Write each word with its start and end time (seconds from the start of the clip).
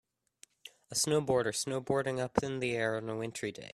A 0.89 0.95
snowboarder 0.95 1.53
snowboarding 1.53 2.17
up 2.19 2.39
in 2.41 2.57
the 2.57 2.73
air 2.75 2.97
on 2.97 3.07
a 3.07 3.15
wintry 3.15 3.51
day. 3.51 3.69